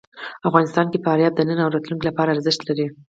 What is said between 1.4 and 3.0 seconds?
نن او راتلونکي لپاره ارزښت لري.